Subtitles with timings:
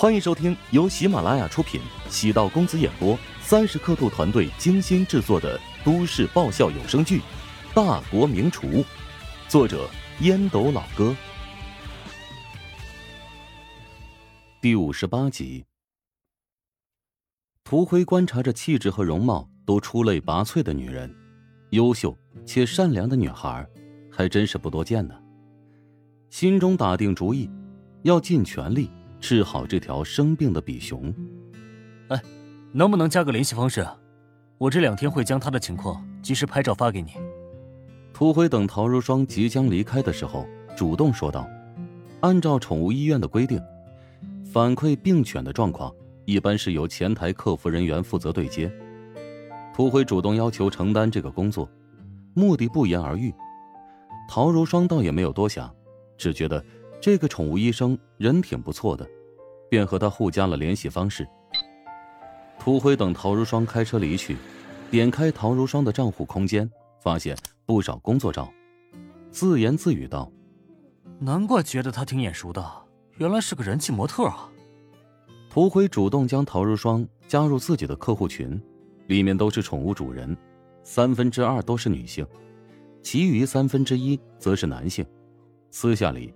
[0.00, 7.18] 欢迎收听由喜马拉雅出品、喜道公子演播、三十刻度团队精心制作的都市爆笑有声剧
[7.74, 8.68] 《大国名厨》，
[9.48, 9.90] 作者
[10.20, 11.12] 烟斗老哥，
[14.60, 15.64] 第五十八集。
[17.64, 21.12] 涂辉观察着气质和容貌都出类拔萃的女人，
[21.70, 23.66] 优秀且善良的女孩，
[24.12, 25.16] 还真是不多见呢。
[26.30, 27.50] 心中打定主意，
[28.02, 28.88] 要尽全力。
[29.20, 31.12] 治好这条生病的比熊。
[32.08, 32.22] 哎，
[32.72, 33.86] 能不能加个联系方式？
[34.56, 37.12] 我这两天会将他的情况及时拍照发给你。
[38.12, 40.46] 涂辉等陶如霜即将离开的时候，
[40.76, 41.48] 主动说道
[42.20, 43.62] ：“按照宠物医院的规定，
[44.44, 45.94] 反馈病犬的状况，
[46.24, 48.68] 一般是由前台客服人员负责对接。”
[49.72, 51.70] 涂辉主动要求承担这个工作，
[52.34, 53.32] 目的不言而喻。
[54.28, 55.72] 陶如霜倒也没有多想，
[56.16, 56.64] 只觉得。
[57.00, 59.08] 这个宠物医生人挺不错的，
[59.70, 61.26] 便和他互加了联系方式。
[62.58, 64.36] 涂辉等陶如霜开车离去，
[64.90, 66.68] 点开陶如霜的账户空间，
[67.00, 68.52] 发现不少工作照，
[69.30, 70.30] 自言自语道
[71.20, 72.64] ：“难怪觉得他挺眼熟的，
[73.18, 74.50] 原来是个人气模特啊。”
[75.48, 78.60] 涂辉主动将陶如霜加入自己的客户群，
[79.06, 80.36] 里面都是宠物主人，
[80.82, 82.26] 三分之二都是女性，
[83.02, 85.06] 其余三分之一则是男性。
[85.70, 86.34] 私下里。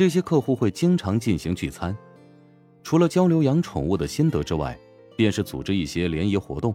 [0.00, 1.94] 这些客户会经常进行聚餐，
[2.82, 4.74] 除了交流养宠物的心得之外，
[5.14, 6.74] 便是组织一些联谊活动。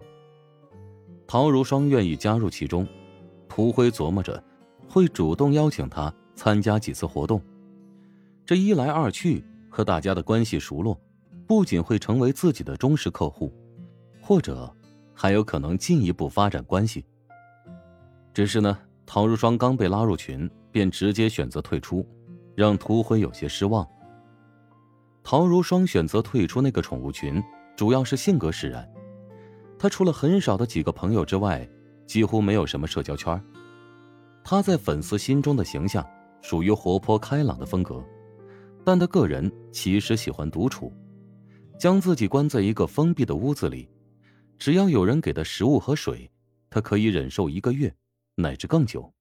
[1.26, 2.86] 陶如霜愿意加入其中，
[3.48, 4.40] 涂辉琢磨着
[4.88, 7.42] 会主动邀请他参加几次活动。
[8.44, 10.96] 这一来二去，和大家的关系熟络，
[11.48, 13.52] 不仅会成为自己的忠实客户，
[14.22, 14.72] 或者
[15.12, 17.04] 还有可能进一步发展关系。
[18.32, 22.06] 只是呢，陶如霜刚被拉入群，便直接选择退出。
[22.56, 23.86] 让涂辉有些失望。
[25.22, 27.42] 陶如霜选择退出那个宠物群，
[27.76, 28.88] 主要是性格使然。
[29.78, 31.68] 她除了很少的几个朋友之外，
[32.06, 33.38] 几乎没有什么社交圈。
[34.42, 36.04] 她在粉丝心中的形象
[36.40, 38.02] 属于活泼开朗的风格，
[38.84, 40.90] 但她个人其实喜欢独处，
[41.78, 43.86] 将自己关在一个封闭的屋子里，
[44.58, 46.30] 只要有人给她食物和水，
[46.70, 47.94] 她可以忍受一个月，
[48.36, 49.12] 乃至更久。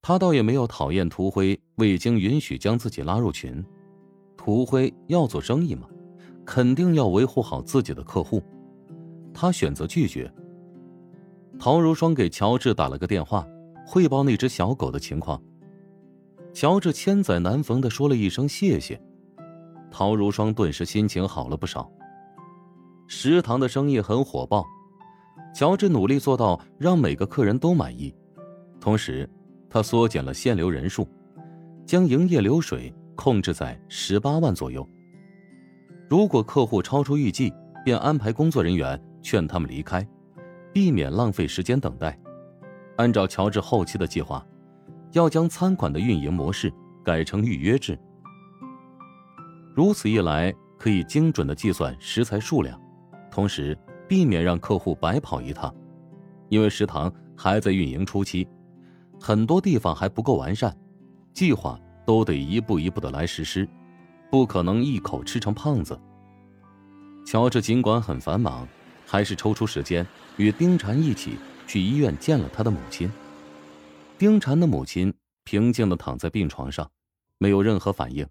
[0.00, 3.62] 他倒也没有讨厌涂辉未经允许将自己拉入群，
[4.36, 5.86] 涂辉要做生意嘛，
[6.46, 8.42] 肯定要维护好自己的客户。
[9.34, 10.32] 他选择拒绝。
[11.58, 13.46] 陶如霜给乔治打了个电话，
[13.86, 15.42] 汇报那只小狗的情况。
[16.54, 19.00] 乔治千载难逢的说了一声谢谢，
[19.90, 21.90] 陶如霜顿时心情好了不少。
[23.08, 24.64] 食堂的生意很火爆，
[25.54, 28.14] 乔治努力做到让每个客人都满意，
[28.80, 29.28] 同时。
[29.70, 31.06] 他缩减了限流人数，
[31.84, 34.88] 将营业流水控制在十八万左右。
[36.08, 37.52] 如果客户超出预计，
[37.84, 40.06] 便安排工作人员劝他们离开，
[40.72, 42.18] 避免浪费时间等待。
[42.96, 44.44] 按照乔治后期的计划，
[45.12, 46.72] 要将餐馆的运营模式
[47.04, 47.98] 改成预约制。
[49.74, 52.80] 如此一来，可以精准的计算食材数量，
[53.30, 55.72] 同时避免让客户白跑一趟。
[56.48, 58.48] 因为食堂还在运营初期。
[59.20, 60.76] 很多地方还不够完善，
[61.32, 63.68] 计划都得一步一步的来实施，
[64.30, 65.98] 不可能一口吃成胖子。
[67.26, 68.66] 乔治尽管很繁忙，
[69.04, 70.06] 还是抽出时间
[70.36, 71.36] 与丁婵一起
[71.66, 73.10] 去医院见了他的母亲。
[74.16, 75.12] 丁婵的母亲
[75.44, 76.90] 平静的躺在病床上，
[77.38, 78.26] 没有任何反应，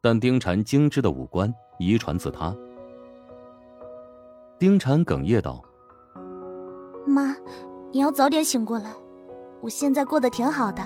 [0.00, 2.56] 但丁婵精致的五官遗传自她。
[4.58, 5.62] 丁婵哽咽道
[7.06, 7.36] ：“妈，
[7.92, 8.92] 你要早点醒过来。”
[9.60, 10.82] 我现在过得挺好的，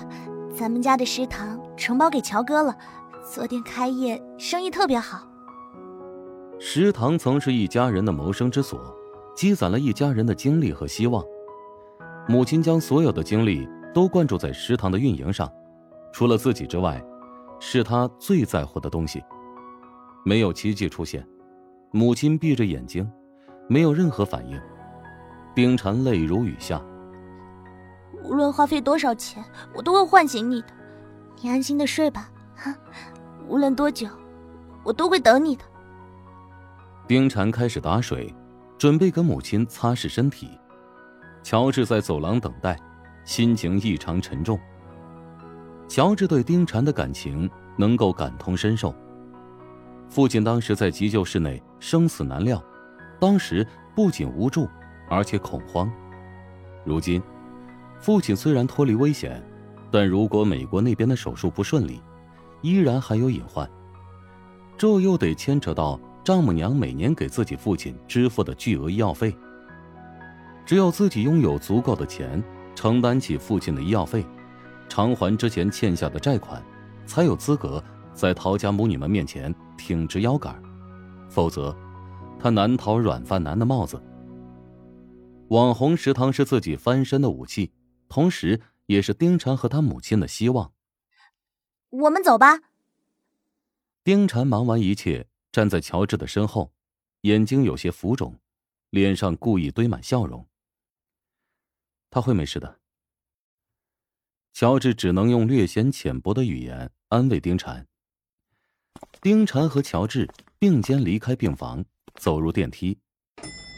[0.55, 2.75] 咱们家的食堂承包给乔哥了，
[3.23, 5.27] 昨天开业，生意特别好。
[6.59, 8.79] 食堂曾是一家人的谋生之所，
[9.35, 11.23] 积攒了一家人的精力和希望。
[12.27, 15.51] 母亲将所有的精力都灌注在食堂的运营上，
[16.11, 17.03] 除了自己之外，
[17.59, 19.21] 是他最在乎的东西。
[20.25, 21.23] 没有奇迹出现，
[21.91, 23.07] 母亲闭着眼睛，
[23.67, 24.59] 没有任何反应。
[25.53, 26.81] 冰蝉泪如雨下。
[28.23, 29.43] 无论花费多少钱，
[29.75, 30.67] 我都会唤醒你的。
[31.41, 32.73] 你安心的睡吧，哈。
[33.47, 34.07] 无论多久，
[34.83, 35.63] 我都会等你的。
[37.05, 38.33] 冰蝉开始打水，
[38.77, 40.49] 准备给母亲擦拭身体。
[41.43, 42.79] 乔治在走廊等待，
[43.25, 44.57] 心情异常沉重。
[45.89, 48.95] 乔治对丁婵的感情能够感同身受。
[50.07, 52.63] 父亲当时在急救室内生死难料，
[53.19, 54.69] 当时不仅无助，
[55.09, 55.91] 而且恐慌。
[56.85, 57.21] 如今。
[58.03, 59.41] 父亲虽然脱离危险，
[59.89, 62.01] 但如果美国那边的手术不顺利，
[62.61, 63.65] 依然还有隐患。
[64.77, 69.33] 这又得牵扯到丈母娘每年给自己父亲支付的巨额医药费。
[70.65, 72.43] 只有自己拥有足够的钱，
[72.75, 74.25] 承担起父亲的医药费，
[74.89, 76.61] 偿还之前欠下的债款，
[77.05, 77.81] 才有资格
[78.13, 80.61] 在陶家母女们面前挺直腰杆，
[81.29, 81.73] 否则，
[82.37, 83.97] 他难逃软饭男的帽子。
[85.47, 87.71] 网红食堂是自己翻身的武器，
[88.13, 90.71] 同时也是丁婵和他母亲的希望。
[91.89, 92.61] 我们走吧。
[94.03, 96.71] 丁婵忙完一切，站在乔治的身后，
[97.21, 98.39] 眼睛有些浮肿，
[98.91, 100.47] 脸上故意堆满笑容。
[102.11, 102.79] 他会没事的。
[104.53, 107.83] 乔治只能用略显浅薄的语言安慰丁婵。
[109.23, 110.29] 丁婵和乔治
[110.59, 111.83] 并肩离开病房，
[112.13, 112.95] 走入电梯。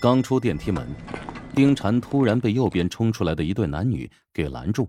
[0.01, 0.85] 刚出电梯门，
[1.55, 4.87] 丁婵突然被右边冲出来的一对男女给拦住。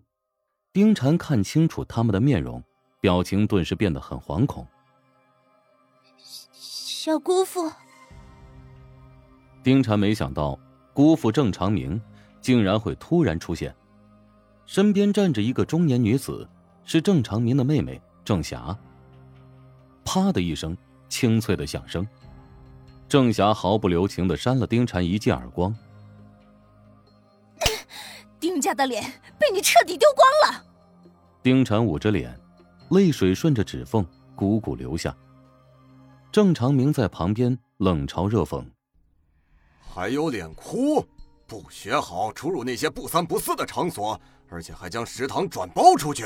[0.72, 2.62] 丁婵看清楚他们的面容，
[3.00, 4.66] 表情顿时变得很惶恐。
[6.18, 7.72] 小姑父。
[9.62, 10.58] 丁婵没想到，
[10.92, 12.00] 姑父郑长明。
[12.42, 13.74] 竟然会突然出现，
[14.66, 16.48] 身边站着一个中年女子，
[16.84, 18.78] 是郑长明的妹妹郑霞。
[20.04, 20.76] 啪的一声
[21.08, 22.06] 清脆的响声，
[23.08, 25.76] 郑霞毫不留情的扇了丁婵一记耳光。
[28.56, 29.03] 丁家的脸
[29.38, 30.64] 被你彻底丢光了。
[31.43, 32.35] 丁婵捂着脸，
[32.88, 34.03] 泪水顺着指缝
[34.35, 35.14] 汩汩流下。
[36.32, 38.64] 郑长明在旁边冷嘲热讽
[39.79, 41.05] ：“还有脸哭？”
[41.47, 44.19] 不学好，出入那些不三不四的场所，
[44.49, 46.25] 而且还将食堂转包出去。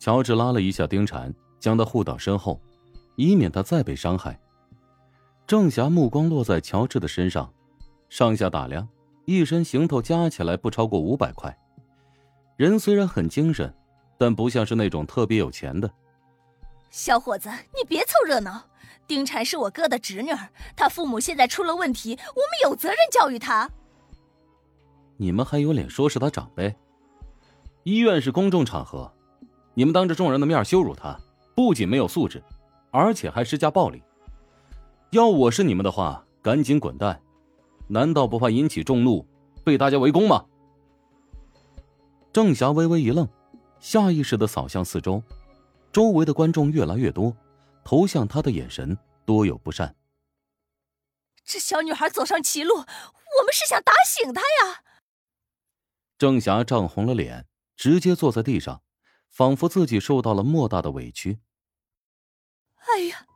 [0.00, 2.60] 乔治拉了一下丁婵，将他护到身后，
[3.14, 4.36] 以免他再被伤害。
[5.46, 7.48] 郑霞目光落在乔治的身上，
[8.08, 8.88] 上下打量，
[9.26, 11.54] 一身行头加起来不超过五百块。
[12.56, 13.72] 人虽然很精神，
[14.16, 15.90] 但不像是那种特别有钱的。
[16.90, 18.62] 小伙子，你别凑热闹。
[19.06, 23.70] 丁婵是我哥的侄女儿，他父母现在出了问题，我们有责任教育她。
[25.16, 26.74] 你们还有脸说是他长辈？
[27.84, 29.12] 医院是公众场合，
[29.74, 31.16] 你们当着众人的面羞辱他，
[31.54, 32.42] 不仅没有素质，
[32.90, 34.02] 而且还施加暴力。
[35.10, 37.20] 要我是你们的话，赶紧滚蛋！
[37.88, 39.26] 难道不怕引起众怒，
[39.64, 40.44] 被大家围攻吗？
[42.32, 43.28] 郑霞微微一愣，
[43.80, 45.22] 下意识的扫向四周，
[45.92, 47.34] 周围的观众越来越多，
[47.84, 49.94] 投向她的眼神多有不善。
[51.44, 54.82] 这小女孩走上歧路，我们是想打醒她呀！
[56.18, 57.46] 郑霞涨红了脸，
[57.76, 58.82] 直接坐在地上，
[59.30, 61.38] 仿佛自己受到了莫大的委屈。
[62.76, 63.26] 哎呀，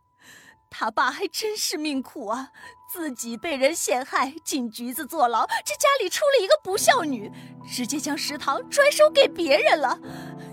[0.71, 2.51] 他爸还真是命苦啊！
[2.89, 7.31] 自己被人陷害，进局子坐牢，这家里出了一个不孝女，
[7.69, 9.99] 直接将食堂转手给别人了。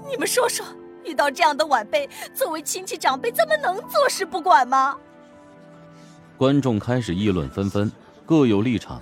[0.10, 0.66] 你们说说，
[1.06, 4.98] 遇到这样的晚辈，作为亲戚长辈，怎么能坐视不管吗？
[6.38, 7.92] 观众开始议论纷纷，
[8.26, 9.02] 各有立场，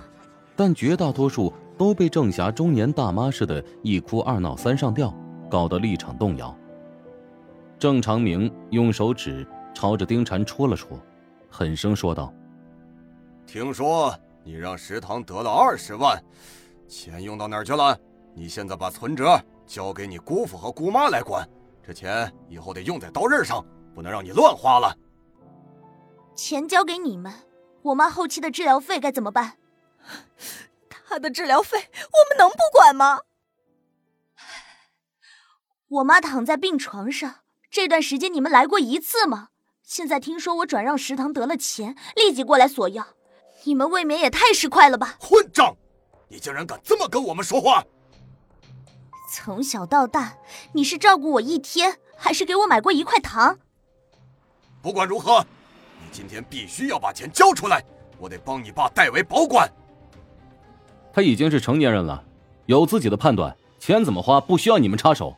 [0.54, 1.52] 但绝大多数。
[1.78, 5.14] 都被郑霞中年大妈似的，一哭二闹三上吊，
[5.50, 6.56] 搞得立场动摇。
[7.78, 10.98] 郑长明用手指朝着丁婵戳了戳，
[11.50, 12.32] 狠声说道
[13.46, 16.18] ：“听说你让食堂得了二十万，
[16.88, 17.94] 钱用到哪儿去了？
[18.34, 21.46] 你现在把存折交给你姑父和姑妈来管，
[21.82, 23.62] 这钱以后得用在刀刃上，
[23.94, 24.96] 不能让你乱花了。
[26.34, 27.30] 钱交给你们，
[27.82, 29.58] 我妈后期的治疗费该怎么办？”
[30.88, 33.20] 她的治疗费，我们能不管吗？
[35.88, 39.50] 我妈躺在病床上，这段时间你们来过一次吗？
[39.86, 43.06] 现在听说我转让食堂得了钱，立即过来索要，
[43.62, 45.14] 你们未免也太市侩了吧！
[45.20, 45.76] 混账！
[46.26, 47.84] 你竟然敢这么跟我们说话！
[49.32, 50.34] 从小到大，
[50.72, 53.56] 你是照顾我一天，还是给我买过一块糖？
[54.82, 55.46] 不管如何，
[56.00, 57.80] 你今天必须要把钱交出来，
[58.18, 59.72] 我得帮你爸代为保管。
[61.12, 62.24] 他已经是成年人了，
[62.66, 65.36] 有自己的判断，钱怎么花不需要你们插手。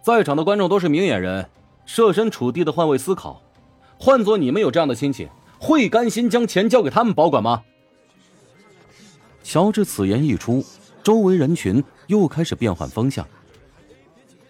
[0.00, 1.46] 在场的观众都是明眼人，
[1.88, 3.42] 设身处地的换位思考，
[3.98, 5.26] 换做你们有这样的亲戚，
[5.58, 7.64] 会甘心将钱交给他们保管吗？
[9.42, 10.62] 乔治此言一出，
[11.02, 13.26] 周围人群又开始变换风向。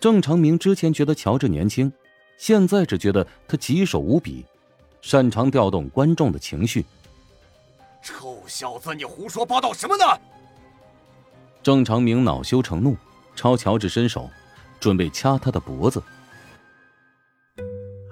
[0.00, 1.92] 郑长明之前觉得乔治年轻，
[2.36, 4.44] 现在只觉得他棘手无比，
[5.00, 6.84] 擅长调动观众的情绪。
[8.02, 10.04] 臭小子，你胡说八道什么呢？
[11.62, 12.96] 郑长明恼羞成怒，
[13.36, 14.28] 朝乔治伸手，
[14.80, 16.02] 准备掐他的脖子。